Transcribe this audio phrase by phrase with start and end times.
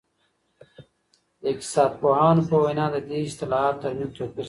[1.41, 4.39] د اقتصاد پوهانو په وينا د دې اصطلاحاتو ترمنځ توپير سته.